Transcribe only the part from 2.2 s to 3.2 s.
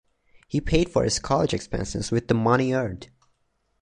the money earned.